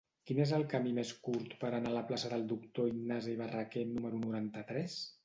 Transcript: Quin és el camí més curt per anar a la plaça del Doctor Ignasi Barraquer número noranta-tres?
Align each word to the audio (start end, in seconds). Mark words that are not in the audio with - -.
Quin 0.27 0.37
és 0.43 0.51
el 0.57 0.63
camí 0.69 0.93
més 0.99 1.11
curt 1.27 1.53
per 1.63 1.69
anar 1.79 1.91
a 1.91 1.95
la 1.97 2.03
plaça 2.13 2.31
del 2.31 2.45
Doctor 2.53 2.89
Ignasi 2.93 3.37
Barraquer 3.43 3.85
número 3.91 4.23
noranta-tres? 4.23 4.97